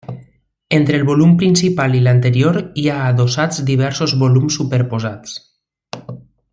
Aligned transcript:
Entre 0.77 0.97
el 0.99 1.03
volum 1.09 1.35
principal 1.41 1.97
i 1.97 2.01
l'anterior 2.07 2.57
hi 2.83 2.87
ha 2.93 2.97
adossats 3.11 3.61
diversos 3.71 4.19
volums 4.25 4.61
superposats. 4.63 5.41